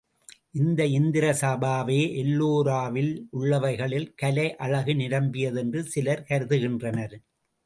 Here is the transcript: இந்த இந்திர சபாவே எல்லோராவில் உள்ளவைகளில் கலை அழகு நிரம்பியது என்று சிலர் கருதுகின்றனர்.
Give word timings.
இந்த 0.53 0.85
இந்திர 0.91 1.25
சபாவே 1.41 1.99
எல்லோராவில் 2.21 3.11
உள்ளவைகளில் 3.33 4.09
கலை 4.15 4.47
அழகு 4.57 4.95
நிரம்பியது 4.95 5.59
என்று 5.59 5.83
சிலர் 5.85 6.27
கருதுகின்றனர். 6.29 7.15